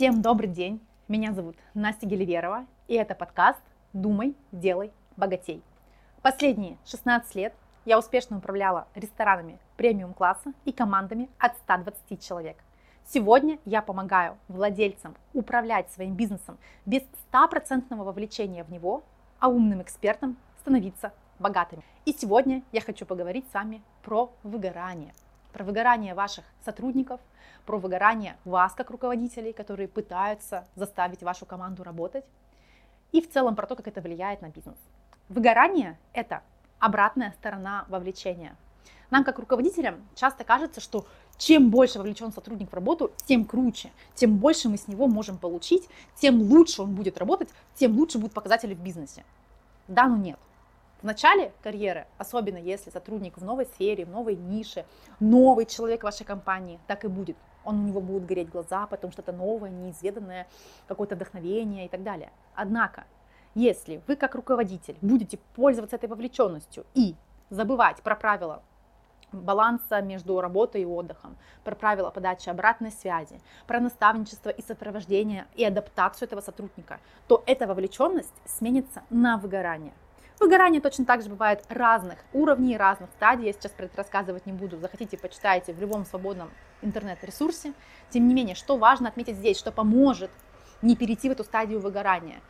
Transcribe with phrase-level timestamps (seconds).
[0.00, 0.80] Всем добрый день.
[1.08, 3.60] Меня зовут Настя Геливерова, и это подкаст
[3.92, 5.62] «Думай, делай, богатей».
[6.22, 7.52] Последние 16 лет
[7.84, 12.56] я успешно управляла ресторанами премиум-класса и командами от 120 человек.
[13.04, 16.56] Сегодня я помогаю владельцам управлять своим бизнесом
[16.86, 19.02] без стопроцентного вовлечения в него,
[19.38, 21.82] а умным экспертам становиться богатыми.
[22.06, 25.12] И сегодня я хочу поговорить с вами про выгорание.
[25.52, 27.20] Про выгорание ваших сотрудников,
[27.66, 32.24] про выгорание вас как руководителей, которые пытаются заставить вашу команду работать,
[33.12, 34.78] и в целом про то, как это влияет на бизнес.
[35.28, 36.42] Выгорание– это
[36.78, 38.56] обратная сторона вовлечения.
[39.10, 44.36] Нам, как руководителям, часто кажется, что чем больше вовлечен сотрудник в работу, тем круче, тем
[44.36, 48.74] больше мы с него можем получить, тем лучше он будет работать, тем лучше будут показатели
[48.74, 49.24] в бизнесе.
[49.88, 50.38] Да, но нет.
[51.00, 54.84] В начале карьеры, особенно если сотрудник в новой сфере, в новой нише,
[55.18, 57.38] новый человек вашей компании, так и будет.
[57.64, 60.46] Он у него будут гореть глаза, потому что это новое, неизведанное,
[60.88, 62.30] какое-то вдохновение и так далее.
[62.54, 63.04] Однако,
[63.54, 67.14] если вы как руководитель будете пользоваться этой вовлеченностью и
[67.48, 68.62] забывать про правила
[69.32, 75.64] баланса между работой и отдыхом, про правила подачи обратной связи, про наставничество и сопровождение и
[75.64, 79.94] адаптацию этого сотрудника, то эта вовлеченность сменится на выгорание.
[80.40, 83.44] Выгорание точно так же бывает разных уровней, разных стадий.
[83.44, 84.78] Я сейчас про это рассказывать не буду.
[84.78, 87.74] Захотите, почитайте в любом свободном интернет-ресурсе.
[88.08, 90.30] Тем не менее, что важно отметить здесь, что поможет
[90.80, 92.40] не перейти в эту стадию выгорания.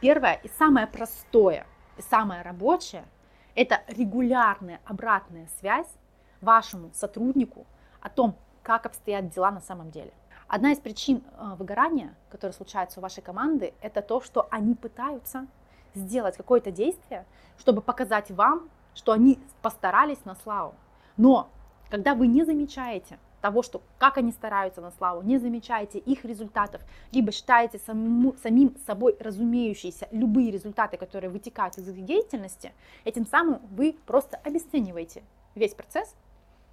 [0.00, 1.66] Первое и самое простое,
[1.98, 3.04] и самое рабочее–
[3.56, 5.92] это регулярная обратная связь
[6.40, 7.66] вашему сотруднику
[8.00, 10.12] о том, как обстоят дела на самом деле.
[10.46, 15.48] Одна из причин э, выгорания, которые случаются у вашей команды, это то, что они пытаются
[15.94, 17.26] сделать какое-то действие,
[17.58, 20.74] чтобы показать вам, что они постарались на славу.
[21.16, 21.50] Но
[21.90, 26.82] когда вы не замечаете того, что как они стараются на славу, не замечаете их результатов,
[27.10, 32.72] либо считаете самому, самим собой разумеющиеся любые результаты, которые вытекают из их деятельности,
[33.04, 35.22] этим самым вы просто обесцениваете
[35.54, 36.14] весь процесс,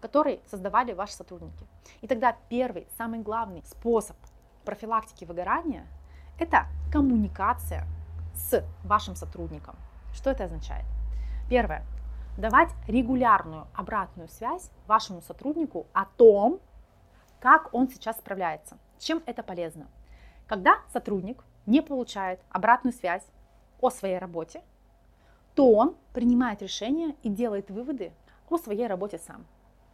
[0.00, 1.66] который создавали ваши сотрудники.
[2.00, 4.16] И тогда первый, самый главный способ
[4.64, 5.86] профилактики выгорания–
[6.38, 7.86] это коммуникация
[8.38, 9.76] с вашим сотрудником.
[10.14, 10.86] Что это означает?
[11.50, 11.84] Первое.
[12.36, 16.60] Давать регулярную обратную связь вашему сотруднику о том,
[17.40, 18.78] как он сейчас справляется.
[18.98, 19.88] Чем это полезно?
[20.46, 23.24] Когда сотрудник не получает обратную связь
[23.80, 24.62] о своей работе,
[25.54, 28.12] то он принимает решение и делает выводы
[28.48, 29.46] о своей работе сам.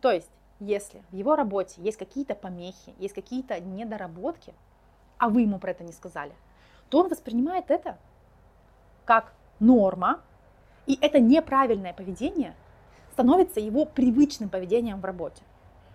[0.00, 4.54] То есть, если в его работе есть какие-то помехи, есть какие-то недоработки,
[5.18, 6.32] а вы ему про это не сказали,
[6.88, 7.98] то он воспринимает это
[9.04, 10.20] как норма,
[10.86, 12.54] и это неправильное поведение
[13.12, 15.42] становится его привычным поведением в работе.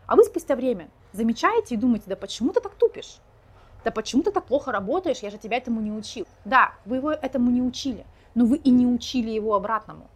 [0.05, 3.17] А вы спустя время замечаете и думаете, да почему ты так тупишь?
[3.83, 6.27] Да почему ты так плохо работаешь, я же тебя этому не учил.
[6.43, 8.05] Да, вы его этому не учили,
[8.35, 10.07] но вы и не учили его обратному.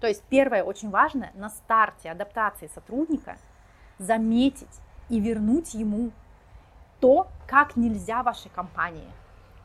[0.00, 3.38] То есть первое очень важное на старте адаптации сотрудника
[3.98, 6.10] заметить и вернуть ему
[7.00, 9.10] то, как нельзя вашей компании,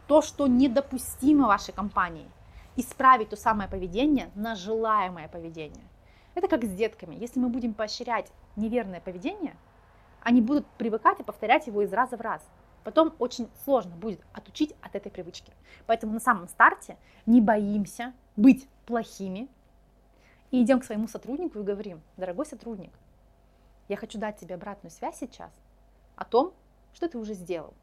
[0.07, 2.29] то, что недопустимо вашей компании–
[2.79, 5.84] исправить то самое поведение на желаемое поведение.
[6.35, 7.16] Это как с детками.
[7.16, 9.56] Если мы будем поощрять неверное поведение,
[10.22, 12.41] они будут привыкать и повторять его из раза в раз.
[12.84, 15.53] Потом очень сложно будет отучить от этой привычки.
[15.85, 19.50] Поэтому на самом старте не боимся быть плохими
[20.51, 22.91] и идем к своему сотруднику и говорим, дорогой сотрудник,
[23.88, 25.51] я хочу дать тебе обратную связь сейчас
[26.16, 26.53] о том,
[26.94, 27.73] что ты уже сделал.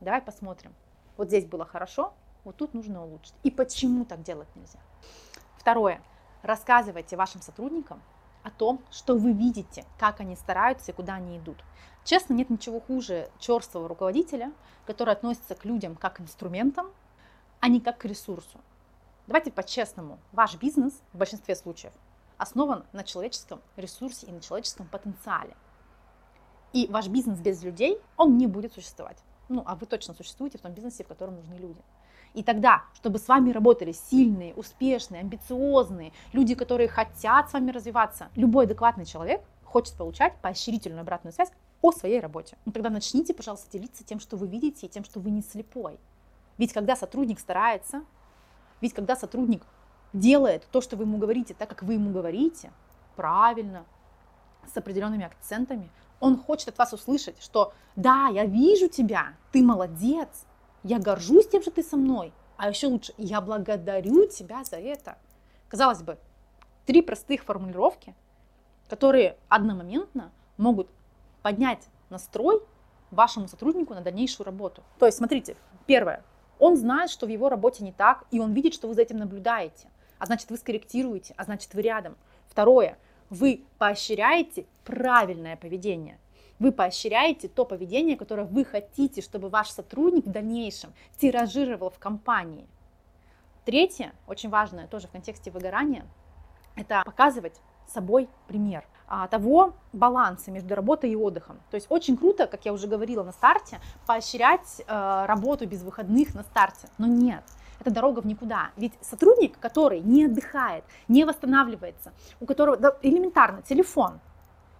[0.00, 0.72] Давай посмотрим.
[1.16, 2.12] Вот здесь было хорошо,
[2.44, 3.34] вот тут нужно улучшить.
[3.42, 4.78] И почему так делать нельзя?
[5.56, 6.02] Второе.
[6.42, 8.02] Рассказывайте вашим сотрудникам
[8.42, 11.62] о том, что вы видите, как они стараются и куда они идут.
[12.04, 14.52] Честно, нет ничего хуже черствого руководителя,
[14.86, 16.90] который относится к людям как к инструментам,
[17.60, 18.60] а не как к ресурсу.
[19.28, 21.92] Давайте по-честному, ваш бизнес в большинстве случаев
[22.42, 25.56] основан на человеческом ресурсе и на человеческом потенциале.
[26.72, 29.18] И ваш бизнес без людей, он не будет существовать.
[29.48, 31.80] Ну, а вы точно существуете в том бизнесе, в котором нужны люди.
[32.34, 38.28] И тогда, чтобы с вами работали сильные, успешные, амбициозные, люди, которые хотят с вами развиваться,
[38.36, 41.50] любой адекватный человек хочет получать поощрительную обратную связь
[41.80, 42.56] о своей работе.
[42.64, 45.98] Ну тогда начните, пожалуйста, делиться тем, что вы видите, и тем, что вы не слепой.
[46.58, 48.02] Ведь когда сотрудник старается,
[48.80, 49.62] ведь когда сотрудник
[50.12, 52.72] делает то, что вы ему говорите, так как вы ему говорите,
[53.16, 53.84] правильно,
[54.72, 55.90] с определенными акцентами,
[56.20, 60.46] он хочет от вас услышать, что да, я вижу тебя, ты молодец,
[60.82, 65.16] я горжусь тем, что ты со мной, а еще лучше, я благодарю тебя за это.
[65.68, 66.18] Казалось бы,
[66.86, 68.14] три простых формулировки,
[68.88, 70.88] которые одномоментно могут
[71.42, 72.60] поднять настрой
[73.10, 74.82] вашему сотруднику на дальнейшую работу.
[74.98, 75.56] То есть, смотрите,
[75.86, 76.24] первое,
[76.58, 79.16] он знает, что в его работе не так, и он видит, что вы за этим
[79.18, 79.88] наблюдаете.
[80.18, 82.16] А значит, вы скорректируете, а значит, вы рядом.
[82.46, 82.98] Второе,
[83.30, 86.18] вы поощряете правильное поведение.
[86.62, 92.68] Вы поощряете то поведение, которое вы хотите, чтобы ваш сотрудник в дальнейшем тиражировал в компании.
[93.64, 96.06] Третье, очень важное, тоже в контексте выгорания,
[96.76, 97.60] это показывать
[97.92, 101.58] собой пример а, того баланса между работой и отдыхом.
[101.72, 106.32] То есть очень круто, как я уже говорила на старте, поощрять э, работу без выходных
[106.32, 106.86] на старте.
[106.96, 107.42] Но нет,
[107.80, 108.70] это дорога в никуда.
[108.76, 114.20] Ведь сотрудник, который не отдыхает, не восстанавливается, у которого да, элементарно телефон,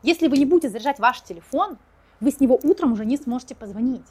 [0.03, 1.79] если вы не будете заряжать ваш телефон,
[2.21, 4.05] вы с него утром уже не сможете позвонить.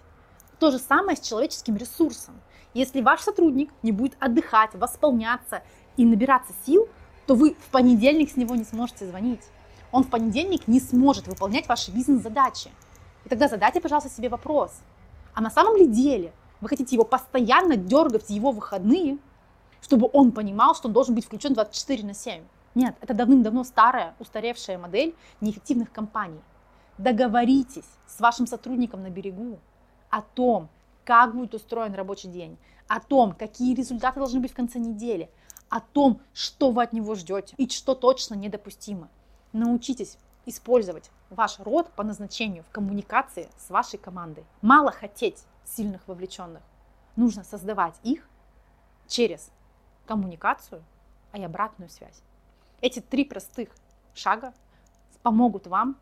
[0.60, 2.36] То же самое с человеческим ресурсом.
[2.74, 5.64] Если ваш сотрудник не будет отдыхать, восполняться
[5.98, 6.88] и набираться сил,
[7.26, 9.42] то вы в понедельник с него не сможете звонить.
[9.92, 12.70] Он в понедельник не сможет выполнять ваши бизнес-задачи.
[13.26, 14.72] И тогда задайте, пожалуйста, себе вопрос.
[15.34, 19.18] А на самом ли деле вы хотите его постоянно дергать в его выходные,
[19.82, 22.44] чтобы он понимал, что он должен быть включен 24 на 7?
[22.74, 26.40] Нет, это давным-давно старая, устаревшая модель неэффективных компаний.
[26.98, 29.60] Договоритесь с вашим сотрудником на берегу
[30.10, 30.70] о том,
[31.04, 32.58] как будет устроен рабочий день,
[32.88, 35.30] о том, какие результаты должны быть в конце недели,
[35.70, 39.10] о том, что вы от него ждете и что точно недопустимо.
[39.52, 44.46] Научитесь использовать ваш род по назначению в коммуникации с вашей командой.
[44.62, 46.62] Мало хотеть сильных вовлеченных.
[47.16, 48.28] Нужно создавать их
[49.08, 49.52] через
[50.06, 50.84] коммуникацию
[51.34, 52.22] и обратную связь.
[52.82, 53.70] Эти три простых
[54.16, 54.54] шага
[55.22, 55.98] помогут вам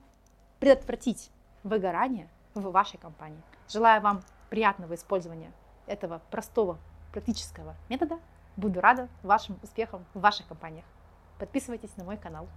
[0.62, 1.30] предотвратить
[1.64, 3.42] выгорание в вашей компании.
[3.68, 5.52] Желаю вам приятного использования
[5.88, 6.78] этого простого
[7.12, 8.18] практического метода.
[8.56, 10.86] Буду рада вашим успехам в ваших компаниях.
[11.38, 12.48] Подписывайтесь на мой канал.